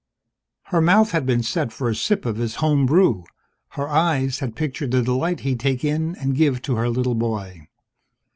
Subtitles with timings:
[0.73, 3.23] Her mouth had been set for a sip of his home brew,
[3.77, 7.67] her eyes had pictured the delight he'd take in and give to her little boy.